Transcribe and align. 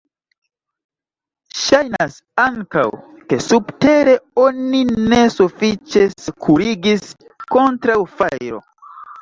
Ŝajnas 1.63 2.15
ankaŭ, 2.45 2.85
ke 3.33 3.39
subtere 3.49 4.15
oni 4.47 4.81
ne 5.13 5.21
sufiĉe 5.37 6.07
sekurigis 6.25 7.07
kontraŭ 7.57 8.01
fajro. 8.17 8.69